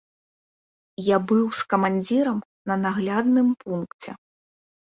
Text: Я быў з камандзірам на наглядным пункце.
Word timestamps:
Я 1.07 1.17
быў 1.31 1.43
з 1.59 1.67
камандзірам 1.73 2.37
на 2.73 2.79
наглядным 2.87 3.55
пункце. 3.61 4.11